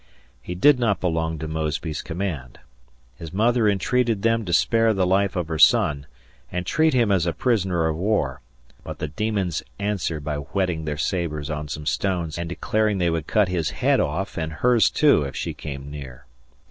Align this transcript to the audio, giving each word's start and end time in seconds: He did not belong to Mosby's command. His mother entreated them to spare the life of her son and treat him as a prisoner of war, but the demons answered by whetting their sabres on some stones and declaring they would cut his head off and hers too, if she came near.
He 0.41 0.55
did 0.55 0.79
not 0.79 0.99
belong 0.99 1.37
to 1.37 1.47
Mosby's 1.47 2.01
command. 2.01 2.57
His 3.19 3.31
mother 3.31 3.69
entreated 3.69 4.23
them 4.23 4.43
to 4.45 4.51
spare 4.51 4.95
the 4.95 5.05
life 5.05 5.35
of 5.35 5.47
her 5.47 5.59
son 5.59 6.07
and 6.51 6.65
treat 6.65 6.95
him 6.95 7.11
as 7.11 7.27
a 7.27 7.33
prisoner 7.33 7.85
of 7.85 7.95
war, 7.95 8.41
but 8.83 8.97
the 8.97 9.07
demons 9.09 9.61
answered 9.77 10.23
by 10.23 10.37
whetting 10.37 10.85
their 10.85 10.97
sabres 10.97 11.51
on 11.51 11.67
some 11.67 11.85
stones 11.85 12.39
and 12.39 12.49
declaring 12.49 12.97
they 12.97 13.11
would 13.11 13.27
cut 13.27 13.47
his 13.47 13.69
head 13.69 13.99
off 13.99 14.39
and 14.39 14.51
hers 14.53 14.89
too, 14.89 15.21
if 15.21 15.35
she 15.35 15.53
came 15.53 15.91
near. 15.91 16.25